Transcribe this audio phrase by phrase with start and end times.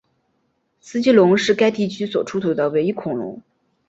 [0.79, 3.39] 斯基龙是该地区所出土的唯一恐龙。